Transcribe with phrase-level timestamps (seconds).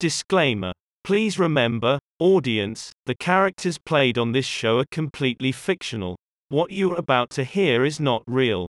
[0.00, 0.70] Disclaimer.
[1.02, 6.14] Please remember, audience, the characters played on this show are completely fictional.
[6.50, 8.68] What you are about to hear is not real.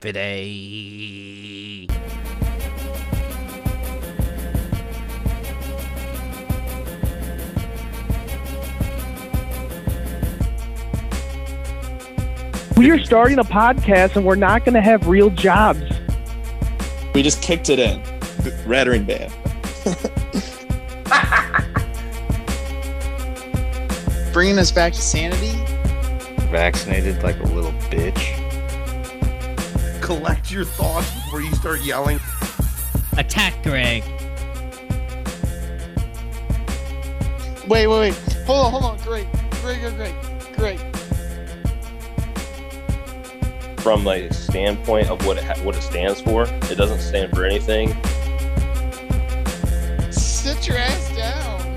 [0.00, 1.86] Today.
[12.78, 15.82] We are starting a podcast and we're not going to have real jobs.
[17.14, 18.02] We just kicked it in.
[18.66, 19.41] Rattering band.
[24.32, 25.52] Bringing us back to sanity.
[26.50, 28.38] vaccinated like a little bitch.
[30.00, 32.18] collect your thoughts before you start yelling.
[33.18, 34.02] Attack Greg.
[37.68, 38.14] Wait, wait, wait.
[38.46, 38.96] Hold on, hold on.
[38.98, 39.26] Greg,
[39.62, 40.14] great, great, great,
[40.56, 40.80] great.
[43.82, 46.44] from like a standpoint of what it ha- what it stands for.
[46.70, 47.88] It doesn't stand for anything.
[50.62, 51.76] Sit your ass down.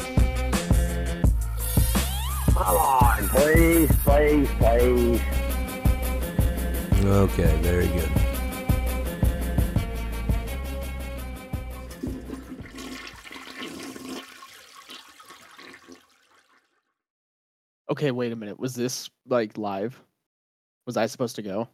[2.54, 5.22] Come on, please, please, please.
[7.04, 8.12] Okay, very good.
[17.90, 18.60] Okay, wait a minute.
[18.60, 20.00] Was this like live?
[20.86, 21.70] Was I supposed to go?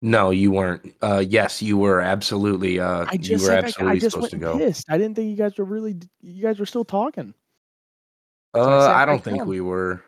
[0.00, 0.94] No, you weren't.
[1.02, 2.78] Uh, yes, you were absolutely.
[2.78, 4.64] Uh, I you just were said I- absolutely I just supposed went to and go.
[4.66, 4.84] pissed.
[4.88, 5.96] I didn't think you guys were really.
[6.20, 7.34] You guys were still talking.
[8.54, 9.48] So I Uh, sat I don't back think down.
[9.48, 10.02] we were.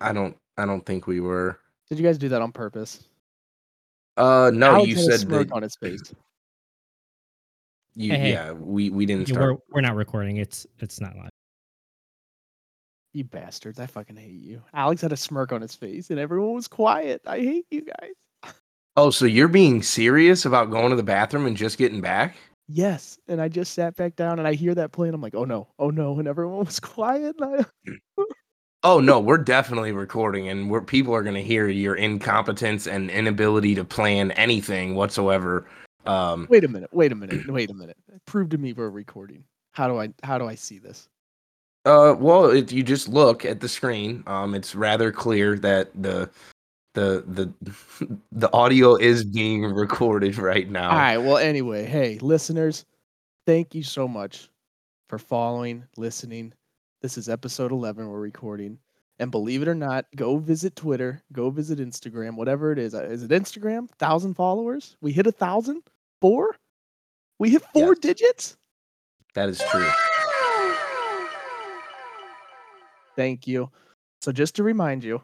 [0.00, 0.36] I don't.
[0.56, 1.58] I don't think we were.
[1.90, 3.04] Did you guys do that on purpose?
[4.16, 5.54] Uh, no, Alex you had a said smirk that.
[5.54, 6.00] on his face.
[7.96, 8.32] You, Hey, hey.
[8.32, 9.50] yeah, we we didn't You- start.
[9.68, 10.38] We're, we're not recording.
[10.38, 11.28] It's it's not live.
[13.12, 13.78] You bastards!
[13.78, 14.62] I fucking hate you.
[14.72, 17.20] Alex had a smirk on his face, and everyone was quiet.
[17.26, 18.14] I hate you guys.
[18.96, 22.36] Oh, so you're being serious about going to the bathroom and just getting back?
[22.68, 25.34] Yes, and I just sat back down, and I hear that play, and I'm like,
[25.34, 27.36] oh no, oh no, and everyone was quiet.
[27.40, 28.22] And I,
[28.86, 33.74] Oh no, we're definitely recording, and we're people are gonna hear your incompetence and inability
[33.76, 35.66] to plan anything whatsoever.
[36.04, 37.96] Um, wait a minute, wait a minute, wait a minute.
[38.26, 39.42] Prove to me we're recording.
[39.72, 41.08] How do I how do I see this?
[41.86, 46.28] Uh, well, if you just look at the screen, um, it's rather clear that the
[46.94, 50.90] the the the audio is being recorded right now.
[50.90, 51.18] All right.
[51.18, 52.84] Well, anyway, hey, listeners,
[53.46, 54.48] thank you so much
[55.08, 56.52] for following, listening.
[57.02, 58.78] This is episode 11 we're recording.
[59.20, 62.94] And believe it or not, go visit Twitter, go visit Instagram, whatever it is.
[62.94, 63.88] Uh, Is it Instagram?
[63.98, 64.96] Thousand followers?
[65.00, 65.82] We hit a thousand?
[66.20, 66.56] Four?
[67.38, 67.98] We hit four Yes.
[68.00, 68.56] digits?
[69.34, 69.86] That is true.
[73.16, 73.70] Thank you.
[74.20, 75.22] So just to remind you,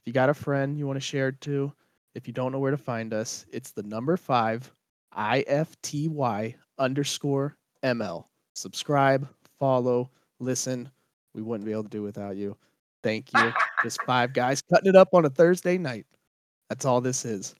[0.00, 1.72] if you got a friend you want to share it to,
[2.14, 4.72] if you don't know where to find us, it's the number five
[5.16, 8.24] IFTY underscore ML.
[8.54, 9.28] Subscribe,
[9.58, 10.90] follow, listen.
[11.34, 12.56] We wouldn't be able to do without you.
[13.02, 13.52] Thank you.
[13.82, 16.06] Just five guys cutting it up on a Thursday night.
[16.68, 17.54] That's all this is.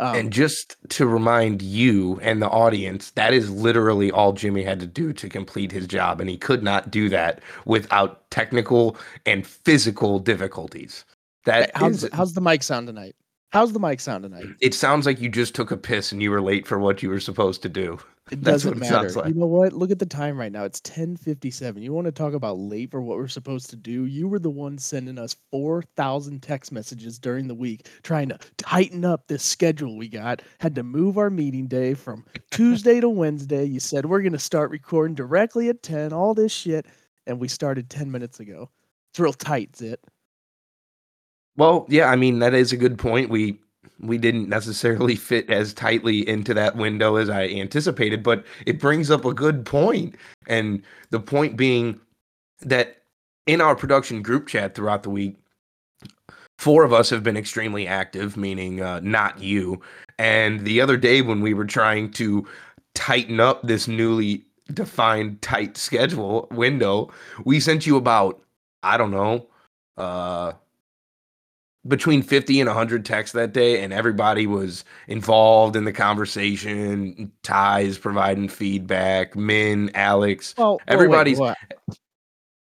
[0.00, 4.78] Um, and just to remind you and the audience, that is literally all Jimmy had
[4.78, 8.96] to do to complete his job, and he could not do that without technical
[9.26, 11.04] and physical difficulties.
[11.48, 13.16] That how's, is- how's the mic sound tonight?
[13.50, 14.44] How's the mic sound tonight?
[14.60, 17.08] it sounds like you just took a piss and you were late for what you
[17.08, 17.98] were supposed to do.
[18.30, 19.08] It That's doesn't what it matter.
[19.08, 19.28] sounds like.
[19.28, 19.72] You know what?
[19.72, 20.64] Look at the time right now.
[20.64, 21.80] It's 10:57.
[21.82, 24.04] You want to talk about late for what we're supposed to do?
[24.04, 29.06] You were the one sending us 4,000 text messages during the week trying to tighten
[29.06, 30.42] up this schedule we got.
[30.60, 33.64] Had to move our meeting day from Tuesday to Wednesday.
[33.64, 36.84] You said we're going to start recording directly at 10, all this shit,
[37.26, 38.68] and we started 10 minutes ago.
[39.10, 40.00] It's real tight, Zit.
[41.58, 43.30] Well, yeah, I mean that is a good point.
[43.30, 43.60] We
[44.00, 49.10] we didn't necessarily fit as tightly into that window as I anticipated, but it brings
[49.10, 50.16] up a good point.
[50.46, 52.00] And the point being
[52.62, 53.02] that
[53.46, 55.36] in our production group chat throughout the week,
[56.58, 59.80] four of us have been extremely active, meaning uh, not you.
[60.18, 62.46] And the other day when we were trying to
[62.94, 64.44] tighten up this newly
[64.74, 67.10] defined tight schedule window,
[67.44, 68.40] we sent you about
[68.84, 69.48] I don't know,
[69.96, 70.52] uh
[71.86, 77.96] between 50 and 100 texts that day and everybody was involved in the conversation ties
[77.98, 81.56] providing feedback min alex wait, Everybody's- what?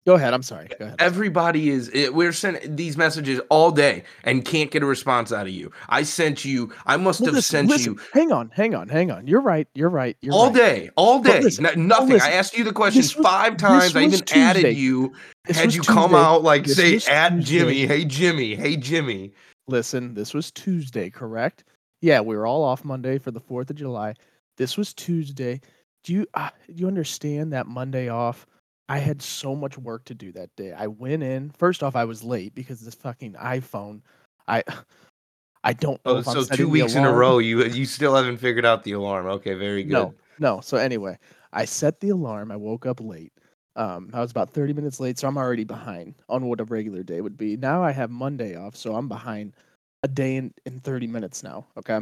[0.05, 0.35] Go ahead.
[0.35, 0.69] I'm sorry.
[0.79, 0.97] Go ahead.
[1.01, 5.47] everybody is it, we're sending these messages all day and can't get a response out
[5.47, 8.51] of you i sent you i must Well, have listen, sent listen, you hang on,
[8.53, 9.27] hang on, hang on.
[9.29, 9.69] You're right.
[9.75, 10.17] You're right.
[10.21, 10.55] You're all right.
[10.55, 13.95] day all day listen, No- nothing i asked you the question this was- five times
[13.95, 15.13] i even added you
[15.47, 16.25] This had you come Tuesday.
[16.25, 17.59] out like This say at Tuesday.
[17.59, 19.33] jimmy hey jimmy hey jimmy
[19.69, 21.63] Listen, this was Tuesday, correct?
[22.01, 24.15] Yeah, we were all off Monday for the 4th of July.
[24.57, 25.61] This was Tuesday.
[26.03, 28.45] do you uh, do you understand that Monday off?
[28.93, 30.75] I had so much work to do that day.
[30.75, 31.49] I went in.
[31.57, 34.03] First off, I was late because this fucking iPhone.
[34.47, 34.63] I
[35.65, 38.15] I don't know Oh, if I'm so two weeks in a row, you you still
[38.15, 39.27] haven't figured out the alarm.
[39.27, 39.93] Okay, very good.
[39.93, 40.61] No, no.
[40.61, 41.17] So anyway,
[41.55, 42.53] I set the alarm.
[42.53, 43.33] I woke up late.
[43.77, 47.03] Um, I was about 30 minutes late, so I'm already behind on what a regular
[47.03, 47.57] day would be.
[47.57, 49.55] Now I have Monday off, so I'm behind
[50.03, 51.67] a day in, in 30 minutes now.
[51.79, 52.01] Okay.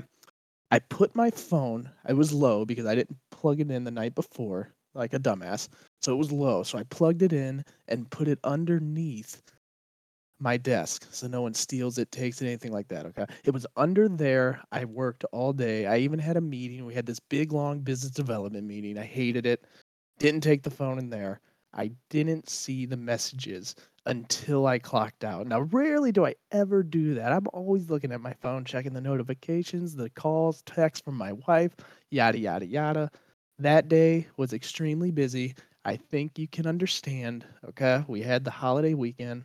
[0.72, 4.16] I put my phone, I was low because I didn't plug it in the night
[4.16, 5.68] before, like a dumbass.
[6.02, 6.62] So it was low.
[6.62, 9.42] So I plugged it in and put it underneath
[10.40, 13.06] my desk so no one steals it, takes it, anything like that.
[13.06, 13.26] Okay.
[13.44, 14.60] It was under there.
[14.72, 15.86] I worked all day.
[15.86, 16.86] I even had a meeting.
[16.86, 18.98] We had this big, long business development meeting.
[18.98, 19.64] I hated it.
[20.18, 21.40] Didn't take the phone in there.
[21.72, 23.76] I didn't see the messages
[24.06, 25.46] until I clocked out.
[25.46, 27.32] Now, rarely do I ever do that.
[27.32, 31.76] I'm always looking at my phone, checking the notifications, the calls, texts from my wife,
[32.10, 33.10] yada, yada, yada.
[33.60, 35.54] That day was extremely busy.
[35.84, 37.44] I think you can understand.
[37.68, 38.02] Okay.
[38.08, 39.44] We had the holiday weekend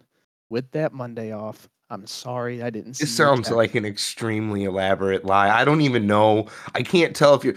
[0.49, 1.67] with that Monday off.
[1.89, 5.49] I'm sorry I didn't This sounds like an extremely elaborate lie.
[5.49, 6.47] I don't even know.
[6.73, 7.55] I can't tell if you're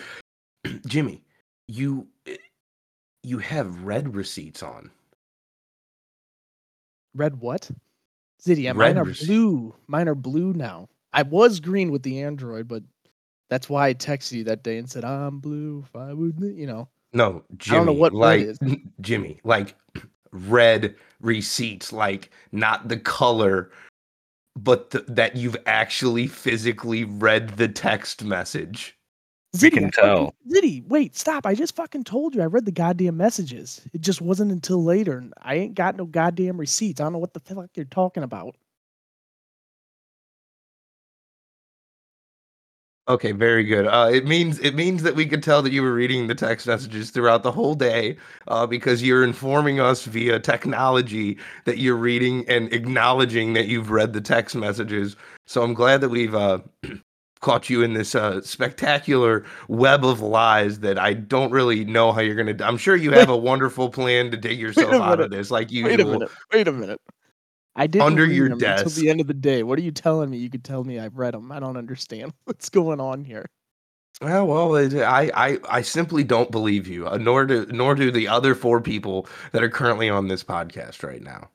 [0.86, 1.22] Jimmy.
[1.66, 2.36] You eh,
[3.22, 4.90] you have red receipts on.
[7.14, 7.70] Red what?
[8.42, 9.74] Ziddy, yeah, mine are rece- blue.
[9.86, 10.88] Mine are blue now.
[11.12, 12.82] I was green with the Android, but
[13.48, 15.84] that's why I texted you that day and said I'm blue.
[15.86, 16.88] If I would, you know.
[17.12, 17.74] No, Jimmy.
[17.74, 18.58] I don't know what red like is.
[19.00, 19.74] Jimmy, like
[20.32, 23.70] red receipts, like not the color,
[24.56, 28.94] but th- that you've actually physically read the text message.
[29.62, 30.34] We can tell.
[30.52, 31.46] Ziddy, wait, stop.
[31.46, 33.80] I just fucking told you I read the goddamn messages.
[33.94, 35.16] It just wasn't until later.
[35.16, 37.00] and I ain't got no goddamn receipts.
[37.00, 38.56] I don't know what the fuck you're talking about.
[43.08, 43.86] Okay, very good.
[43.86, 46.66] Uh, it means it means that we could tell that you were reading the text
[46.66, 48.18] messages throughout the whole day,
[48.48, 54.12] uh, because you're informing us via technology that you're reading and acknowledging that you've read
[54.12, 55.16] the text messages.
[55.46, 56.58] So I'm glad that we've uh,
[57.40, 62.20] caught you in this uh, spectacular web of lies that I don't really know how
[62.20, 62.52] you're gonna.
[62.52, 65.70] d- I'm sure you have a wonderful plan to dig yourself out of this, like
[65.72, 66.30] Wait a minute.
[66.52, 67.00] Wait a minute.
[67.78, 69.62] I didn't Under your 'em until the end of the day.
[69.62, 70.38] What are you telling me?
[70.38, 71.52] You could tell me I've read them.
[71.52, 73.46] I don't understand what's going on here.
[74.20, 77.06] Yeah, well, I, I, I simply don't believe you.
[77.06, 81.04] Uh, nor do, nor do the other four people that are currently on this podcast
[81.04, 81.50] right now.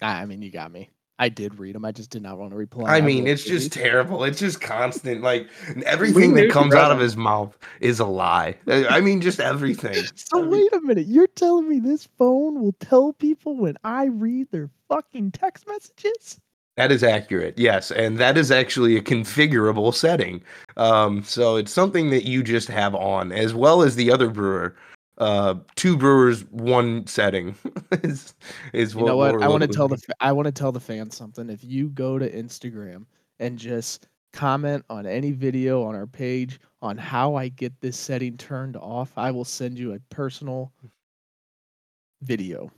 [0.00, 0.90] I mean, you got me.
[1.18, 1.84] I did read them.
[1.84, 2.94] I just did not want to reply.
[2.94, 4.22] I mean, it's just terrible.
[4.24, 5.22] It's just constant.
[5.22, 5.48] Like
[5.84, 8.56] everything that comes out of his mouth is a lie.
[8.68, 10.04] Uh, I mean, just everything.
[10.16, 11.06] So wait a minute.
[11.06, 16.40] You're telling me this phone will tell people when I read their fucking text messages?
[16.76, 17.58] That is accurate.
[17.58, 20.42] Yes, and that is actually a configurable setting.
[20.76, 24.76] Um, so it's something that you just have on, as well as the other brewer.
[25.18, 27.54] Uh, two brewers, one setting
[28.02, 28.34] is
[28.72, 29.34] is You know what?
[29.34, 31.48] we're I want to tell the I want to tell the fans something.
[31.48, 33.06] If you go to Instagram
[33.38, 38.36] and just comment on any video on our page on how I get this setting
[38.36, 40.70] turned off, I will send you a personal
[42.22, 42.70] video.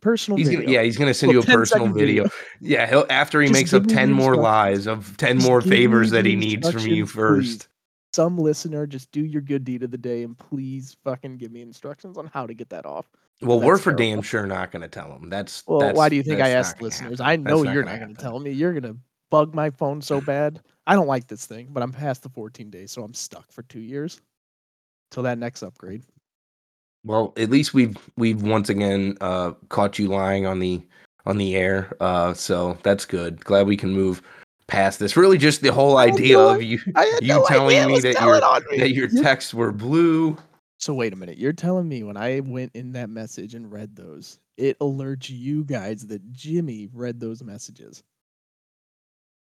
[0.00, 0.62] Personal He's video.
[0.62, 2.22] gonna, yeah, he's gonna send Well, you a personal video.
[2.24, 2.30] video.
[2.62, 4.86] Yeah, he'll after he Just makes up ten more instructions.
[4.86, 7.68] lies of ten Just more favors that he needs from you first please.
[8.14, 11.62] Some listener, just do your good deed of the day and please fucking give me
[11.62, 13.06] instructions on how to get that off.
[13.42, 14.04] Well, That's we're for terrible.
[14.04, 15.28] damn sure not gonna tell him.
[15.28, 17.18] That's Well, that's, why do you think I that's asked listeners?
[17.18, 17.26] happen.
[17.26, 18.52] I That's know you're not going to tell me.
[18.52, 18.96] You're going to
[19.32, 20.60] bug my phone so bad.
[20.86, 23.62] I don't like this thing, but I'm past the 14 days, so I'm stuck for
[23.64, 24.20] two years
[25.10, 26.04] till that next upgrade.
[27.04, 30.80] Well, at least we've we've once again uh, caught you lying on the
[31.26, 31.92] on the air.
[31.98, 33.44] Uh, so that's good.
[33.44, 34.22] Glad we can move
[34.66, 35.16] past this.
[35.16, 36.78] Really, just the whole idea no of you
[37.20, 38.78] you no telling me that telling your me.
[38.78, 40.36] that your texts were blue.
[40.78, 41.38] So wait a minute.
[41.38, 45.64] You're telling me when I went in that message and read those, it alerts you
[45.64, 48.02] guys that Jimmy read those messages.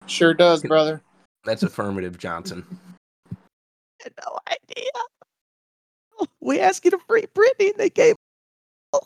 [0.07, 1.03] Sure does, brother.
[1.45, 2.65] That's affirmative, Johnson.
[4.25, 6.29] No idea.
[6.41, 8.15] We asked you to free Britney and they gave.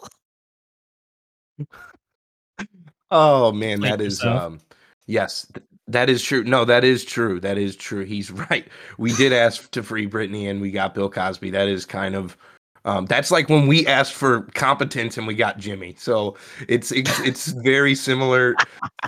[3.10, 4.60] Oh man, that is um
[5.06, 6.44] yes, th- that is true.
[6.44, 7.40] No, that is true.
[7.40, 8.04] That is true.
[8.04, 8.66] He's right.
[8.98, 11.50] We did ask to free Britney and we got Bill Cosby.
[11.50, 12.36] That is kind of
[12.86, 15.94] um that's like when we asked for competence and we got Jimmy.
[15.98, 18.54] So it's it's, it's very similar.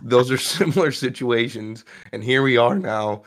[0.03, 3.23] Those are similar situations and here we are now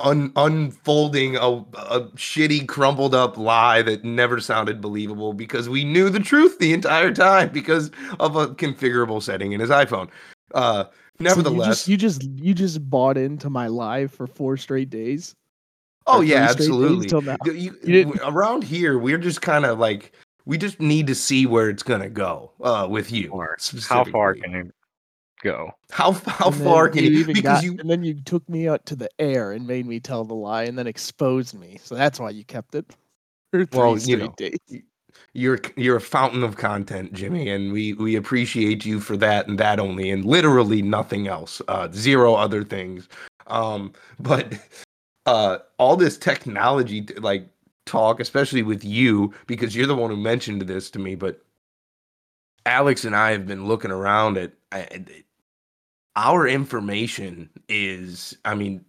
[0.00, 6.10] un, unfolding a, a shitty crumpled up lie that never sounded believable because we knew
[6.10, 10.08] the truth the entire time because of a configurable setting in his iPhone.
[10.52, 10.84] Uh
[11.20, 14.88] So nevertheless, you just you just you just bought into my live for four straight
[14.88, 15.34] days.
[16.06, 17.06] Oh yeah, three straight days absolutely.
[17.08, 17.36] till now.
[17.44, 20.12] You- you- You around here, we're just kind of like
[20.46, 23.30] we just need to see where it's gonna go uh, with you.
[23.86, 24.74] How far can it
[25.42, 25.70] go?
[25.90, 27.10] How how far can you?
[27.10, 29.84] even Because got- you and then you took me out to the air and made
[29.84, 31.78] me tell the lie and then exposed me.
[31.82, 32.86] So that's why you kept it
[33.52, 34.82] for three Well, you straight know, days.
[35.34, 39.58] You're you're a fountain of content, Jimmy, and we we appreciate you for that and
[39.58, 41.62] that only, and literally nothing else.
[41.68, 43.08] Uh, zero other things.
[43.46, 44.54] Um, but
[45.26, 47.48] uh, all this technology, like
[47.86, 51.14] talk, especially with you, because you're the one who mentioned this to me.
[51.14, 51.44] But
[52.66, 55.08] Alex and I have been looking around at, at
[56.16, 58.84] our information is, I mean,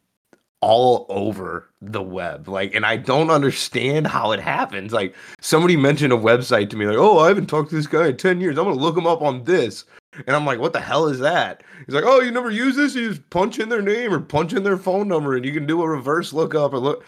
[0.61, 2.47] all over the web.
[2.47, 4.93] Like, and I don't understand how it happens.
[4.93, 8.07] Like, somebody mentioned a website to me, like, oh, I haven't talked to this guy
[8.07, 8.57] in 10 years.
[8.57, 9.85] I'm going to look him up on this.
[10.27, 11.63] And I'm like, what the hell is that?
[11.85, 12.95] He's like, oh, you never use this?
[12.95, 15.65] You just punch in their name or punch in their phone number and you can
[15.65, 17.05] do a reverse lookup or look.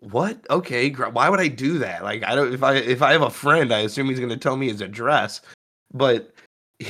[0.00, 0.44] What?
[0.50, 2.02] Okay, why would I do that?
[2.02, 2.52] Like, I don't.
[2.52, 4.82] If I if I have a friend, I assume he's going to tell me his
[4.82, 5.40] address.
[5.94, 6.34] But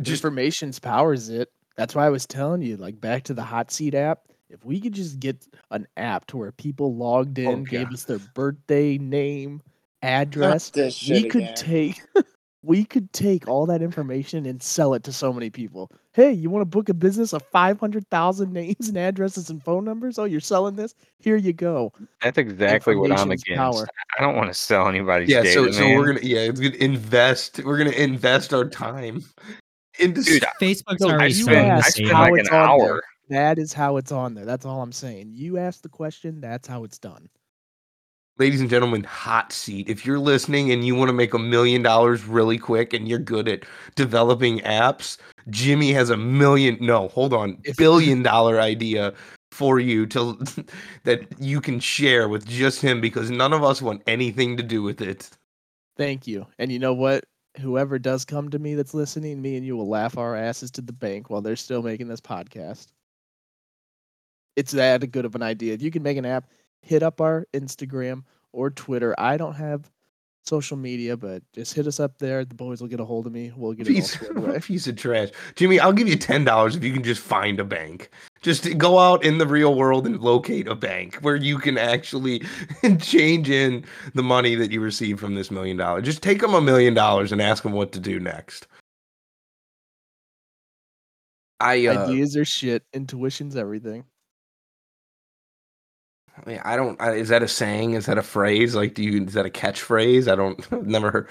[0.00, 1.50] just Information's powers it.
[1.76, 4.20] That's why I was telling you, like back to the hot seat app.
[4.54, 8.04] If we could just get an app to where people logged oh, in, gave us
[8.04, 9.60] their birthday, name,
[10.02, 10.70] address,
[11.08, 11.54] we could again.
[11.56, 12.02] take
[12.62, 15.90] we could take all that information and sell it to so many people.
[16.12, 20.18] Hey, you want to book a business of 500,000 names and addresses and phone numbers?
[20.18, 20.94] Oh, you're selling this?
[21.18, 21.92] Here you go.
[22.22, 23.46] That's exactly what I'm against.
[23.56, 23.88] power.
[24.16, 25.42] I don't want to sell anybody's yeah.
[25.42, 27.60] data, So so we're gonna yeah it's gonna invest.
[27.64, 29.24] We're gonna invest our time
[29.98, 33.02] into Dude, Facebook's already you starting to I asked say spent like an on there.
[33.34, 34.44] That is how it's on there.
[34.44, 35.32] That's all I'm saying.
[35.34, 37.28] You ask the question, that's how it's done.
[38.38, 39.88] ladies and gentlemen, hot seat.
[39.88, 43.18] If you're listening and you want to make a million dollars really quick and you're
[43.18, 43.64] good at
[43.96, 45.18] developing apps,
[45.50, 49.14] Jimmy has a million, no, hold on, billion dollar idea
[49.52, 50.38] for you to
[51.04, 54.82] that you can share with just him because none of us want anything to do
[54.82, 55.30] with it.
[55.96, 56.46] Thank you.
[56.58, 57.24] And you know what?
[57.60, 60.82] Whoever does come to me that's listening, me and you will laugh our asses to
[60.82, 62.93] the bank while they're still making this podcast.
[64.56, 65.74] It's that good of an idea.
[65.74, 66.48] If you can make an app,
[66.82, 69.14] hit up our Instagram or Twitter.
[69.18, 69.90] I don't have
[70.44, 72.44] social media, but just hit us up there.
[72.44, 73.52] The boys will get a hold of me.
[73.56, 75.30] We'll get it all Piece, squared of trash.
[75.56, 78.10] Jimmy, I'll give you ten dollars if you can just find a bank.
[78.42, 82.42] Just go out in the real world and locate a bank where you can actually
[83.00, 83.84] change in
[84.14, 86.04] the money that you receive from this million dollars.
[86.04, 88.66] Just take them a million dollars and ask them what to do next.
[91.60, 92.84] I uh, Ideas are shit.
[92.92, 94.04] Intuition's everything.
[96.36, 97.00] I, mean, I don't.
[97.00, 97.94] I, is that a saying?
[97.94, 98.74] Is that a phrase?
[98.74, 99.24] Like, do you?
[99.24, 100.30] Is that a catchphrase?
[100.30, 100.60] I don't.
[100.72, 101.28] I've never heard.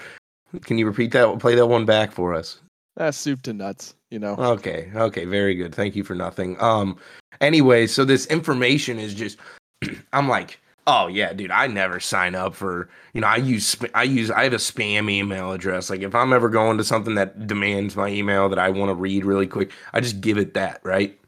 [0.62, 1.38] Can you repeat that?
[1.40, 2.60] Play that one back for us.
[2.96, 4.36] That's soup to nuts, you know.
[4.36, 4.90] Okay.
[4.94, 5.24] Okay.
[5.24, 5.74] Very good.
[5.74, 6.60] Thank you for nothing.
[6.60, 6.96] Um.
[7.40, 9.38] Anyway, so this information is just.
[10.12, 11.50] I'm like, oh yeah, dude.
[11.50, 12.88] I never sign up for.
[13.12, 13.76] You know, I use.
[13.94, 14.30] I use.
[14.30, 15.90] I have a spam email address.
[15.90, 18.94] Like, if I'm ever going to something that demands my email that I want to
[18.94, 20.80] read really quick, I just give it that.
[20.82, 21.18] Right.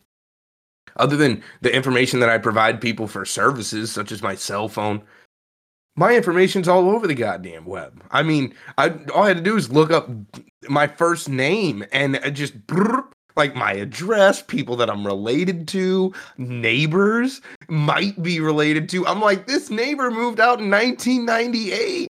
[0.96, 5.02] Other than the information that I provide people for services such as my cell phone,
[5.96, 8.02] my information's all over the goddamn web.
[8.10, 10.08] I mean, I all I had to do is look up
[10.68, 12.54] my first name and just
[13.36, 19.06] like my address, people that I'm related to, neighbors might be related to.
[19.06, 22.08] I'm like, this neighbor moved out in 1998.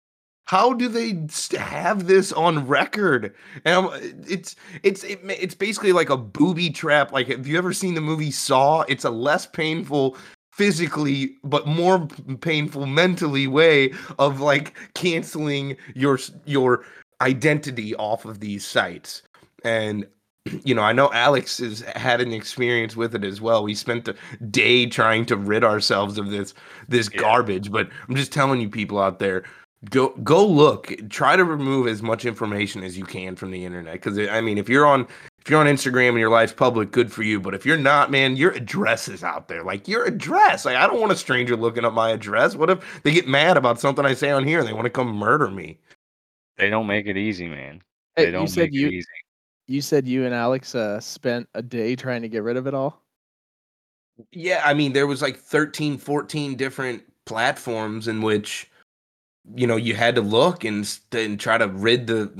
[0.51, 1.17] How do they
[1.57, 3.33] have this on record?
[3.63, 3.89] And I'm,
[4.27, 7.13] it's it's it, it's basically like a booby trap.
[7.13, 8.81] Like, have you ever seen the movie Saw?
[8.89, 10.17] It's a less painful
[10.51, 12.05] physically but more
[12.41, 16.83] painful mentally way of like canceling your your
[17.21, 19.21] identity off of these sites
[19.63, 20.05] and
[20.65, 24.09] you know i know alex has had an experience with it as well we spent
[24.09, 24.15] a
[24.49, 26.53] day trying to rid ourselves of this
[26.89, 27.21] this Yeah.
[27.21, 29.43] garbage but i'm just telling you people out there
[29.89, 33.93] go go look try to remove as much information as you can from the internet
[33.93, 35.07] because i mean if you're on
[35.41, 37.39] if you're on Instagram and your life's public, good for you.
[37.39, 39.63] But if you're not, man, your address is out there.
[39.63, 40.65] Like your address.
[40.65, 42.55] Like I don't want a stranger looking up my address.
[42.55, 44.91] What if they get mad about something I say on here and they want to
[44.91, 45.79] come murder me?
[46.57, 47.81] They don't make it easy, man.
[48.15, 49.07] Hey, They you don't said make you it easy.
[49.67, 52.75] you said you and Alex uh, spent a day trying to get rid of it
[52.75, 53.01] all.
[54.31, 58.69] Yeah, I mean, there was like 13, 14 different platforms in which
[59.55, 62.31] you know you had to look and and try to rid the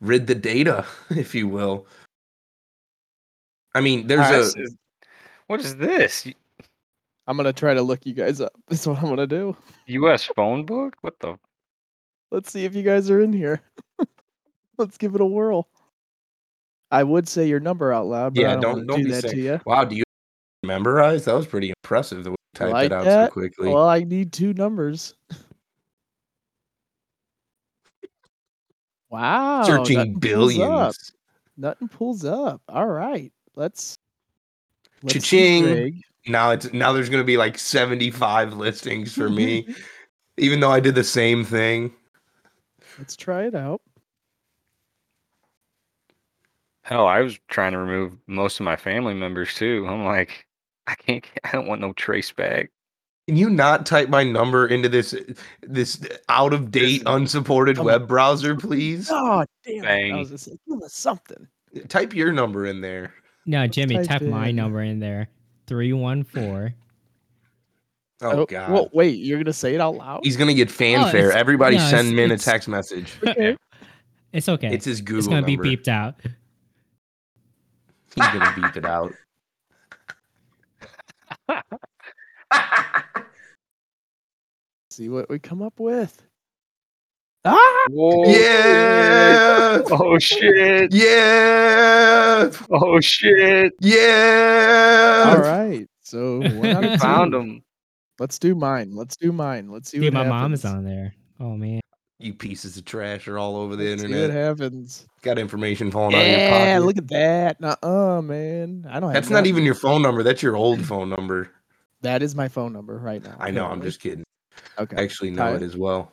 [0.00, 1.86] rid the data, if you will.
[3.74, 4.76] I mean, there's Alright, a This is-
[5.46, 6.26] what is this?
[7.26, 8.52] I'm gonna try to look you guys up.
[8.68, 9.56] That's what I'm gonna do.
[9.86, 10.24] U.S.
[10.24, 10.94] phone book?
[11.02, 11.36] What the?
[12.30, 13.60] Let's see if you guys are in here.
[14.78, 15.68] Let's give it a whirl.
[16.90, 19.10] I would say your number out loud, but Yeah, I don't, don't- don't do be
[19.12, 19.60] that saying- to you.
[19.66, 19.84] wow.
[19.84, 20.04] Do you
[20.62, 21.24] memorize?
[21.26, 22.24] That was pretty impressive.
[22.24, 23.28] The way type like it out that?
[23.28, 23.68] so quickly.
[23.70, 25.14] Well, I need two numbers.
[29.12, 29.62] Wow.
[29.64, 30.58] Searching nothing pulls up.
[30.58, 31.12] billions.
[31.58, 32.62] Nothing pulls up.
[32.66, 33.30] All right.
[33.54, 33.98] Let's.
[35.02, 36.02] let's Cha-ching.
[36.26, 39.74] Now it's now there's gonna be like 75 listings for me,
[40.38, 41.92] even though I did the same thing.
[42.98, 43.82] Let's try it out.
[46.82, 49.86] Hell, I was trying to remove most of my family members too.
[49.88, 50.46] I'm like,
[50.86, 51.26] I can't.
[51.44, 52.70] I don't want no trace back.
[53.28, 55.14] Can you not type my number into this
[55.62, 59.08] this out of date, unsupported Come web browser, please?
[59.10, 59.84] Oh, damn.
[59.84, 60.12] it.
[60.12, 61.46] I was just like, give us something.
[61.88, 63.14] Type your number in there.
[63.46, 65.28] No, Jimmy, type type my number in there.
[65.68, 66.74] Three one four.
[68.22, 68.70] Oh, oh god.
[68.72, 70.20] Well, wait, you're going to say it out loud?
[70.24, 71.28] He's gonna get fanfare.
[71.28, 73.14] it's- Everybody no, send it's- him a text message.
[73.26, 73.56] Okay.
[74.32, 74.72] It's okay.
[74.72, 75.62] It's his Google it's gonna number.
[75.62, 76.14] be beeped out.
[78.14, 79.12] He's gonna beep it out.
[84.92, 86.22] See what we come up with.
[87.46, 87.86] Ah!
[87.88, 88.26] Whoa.
[88.26, 89.80] Yeah.
[89.90, 90.92] Oh shit.
[90.92, 92.50] Yeah.
[92.70, 93.72] Oh shit.
[93.80, 95.32] Yeah.
[95.34, 95.86] All right.
[96.02, 97.38] So one out of Found two.
[97.38, 97.64] him.
[98.18, 98.94] Let's do mine.
[98.94, 99.70] Let's do mine.
[99.70, 101.14] Let's see Dude, what my mom is on there.
[101.40, 101.80] Oh man.
[102.18, 105.06] You pieces of trash are all over the Let's see what happens.
[105.22, 106.64] Got information falling out of your pocket.
[106.66, 107.60] Yeah, look at that.
[107.62, 108.84] Nuh-uh, man.
[108.90, 110.22] I don't have That's not even your phone number.
[110.22, 111.50] That's your old phone number.
[112.02, 113.36] That is my phone number right now.
[113.40, 113.64] I know.
[113.66, 114.24] I'm just kidding.
[114.78, 114.96] Okay.
[114.96, 115.56] Actually know Ty?
[115.56, 116.12] it as well.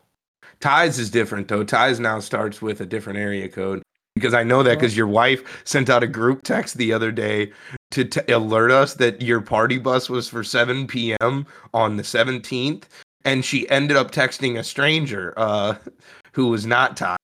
[0.59, 1.63] Ty's is different though.
[1.63, 3.81] Ty's now starts with a different area code
[4.15, 7.51] because I know that because your wife sent out a group text the other day
[7.91, 11.47] to t- alert us that your party bus was for 7 p.m.
[11.73, 12.83] on the 17th,
[13.25, 15.75] and she ended up texting a stranger uh,
[16.33, 17.15] who was not Ty.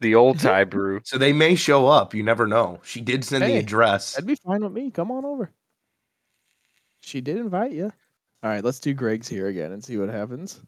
[0.00, 1.00] The old Thai brew.
[1.04, 2.14] So they may show up.
[2.14, 2.78] You never know.
[2.84, 4.12] She did send the address.
[4.12, 4.92] That'd be fine with me.
[4.92, 5.50] Come on over.
[7.00, 7.92] She did invite you.
[8.42, 10.60] All right, let's do Greg's here again and see what happens.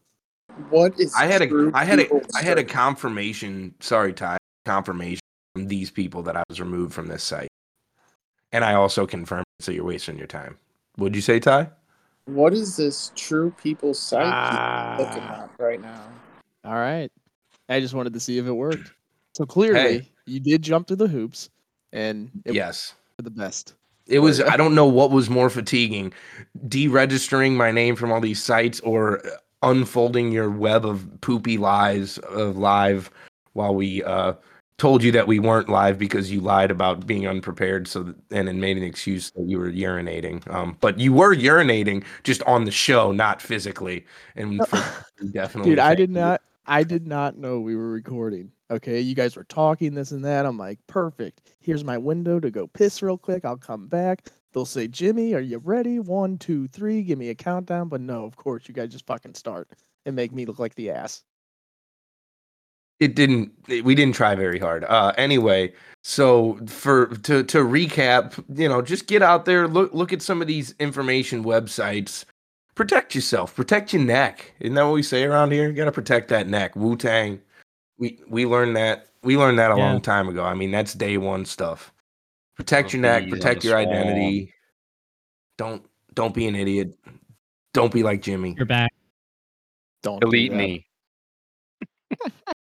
[0.70, 3.74] What is I had a I had a people I had a confirmation.
[3.80, 4.36] Sorry, Ty.
[4.66, 5.20] Confirmation
[5.54, 7.48] from these people that I was removed from this site,
[8.52, 9.44] and I also confirmed.
[9.60, 10.56] So you're wasting your time.
[10.98, 11.70] Would you say, Ty?
[12.26, 14.22] What is this true people site
[14.98, 15.44] you're looking Ah.
[15.44, 16.02] at right now?
[16.64, 17.10] All right.
[17.68, 18.92] I just wanted to see if it worked.
[19.34, 20.08] So clearly, Hey.
[20.26, 21.50] you did jump through the hoops,
[21.92, 22.94] and it yes.
[23.16, 23.74] for the best.
[24.10, 24.40] It was.
[24.40, 26.12] I don't know what was more fatiguing,
[26.66, 29.22] deregistering my name from all these sites or
[29.62, 33.10] unfolding your web of poopy lies of live
[33.52, 34.32] while we uh,
[34.78, 37.86] told you that we weren't live because you lied about being unprepared.
[37.86, 40.52] So th- and then made an excuse that you were urinating.
[40.52, 44.06] Um, but you were urinating just on the show, not physically.
[44.36, 44.82] And for,
[45.32, 46.42] definitely, Dude, I did not.
[46.66, 48.52] I did not know we were recording.
[48.70, 50.46] Okay, you guys were talking this and that.
[50.46, 51.42] I'm like, perfect.
[51.60, 53.44] Here's my window to go piss real quick.
[53.44, 54.28] I'll come back.
[54.52, 55.98] They'll say, Jimmy, are you ready?
[55.98, 57.02] One, two, three.
[57.02, 57.88] Give me a countdown.
[57.88, 59.68] But no, of course, you guys just fucking start
[60.06, 61.22] and make me look like the ass.
[63.00, 68.42] it didn't it- we didn't try very hard uh anyway so for to to recap
[68.58, 72.24] you know just get out there look look at some of these information websites
[72.74, 75.92] protect yourself protect your neck isn't that what we say around here you got to
[75.92, 77.40] protect that neck wu-tang
[78.00, 79.84] we we learned that we learned that a Yeah.
[79.84, 81.92] long time ago i mean that's day one stuff
[82.56, 84.52] protect Those your neck protect your identity
[85.58, 85.84] don't
[86.14, 86.98] don't be an idiot
[87.74, 88.90] don't be like jimmy You're back.
[90.02, 90.56] Don't Delete that.
[90.56, 90.86] me.